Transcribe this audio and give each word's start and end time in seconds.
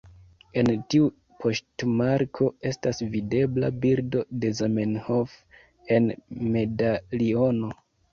En 0.59 0.69
tiu 0.91 1.07
poŝtmarko 1.41 2.47
estas 2.69 3.01
videbla 3.15 3.69
bildo 3.83 4.23
de 4.45 4.51
Zamenhof 4.61 5.35
en 5.97 6.09
medaliono. 6.57 7.71